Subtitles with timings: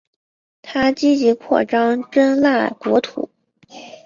[0.63, 3.29] 他积极扩张真腊国土。